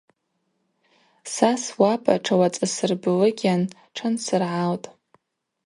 Са 1.33 1.49
суапӏа 1.63 2.15
тшауацӏасырблыгьан 2.23 3.61
тшансыргӏалтӏ. 3.93 4.87